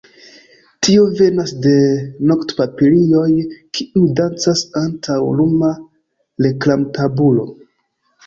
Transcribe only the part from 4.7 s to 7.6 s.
antaŭ luma reklamtabulo.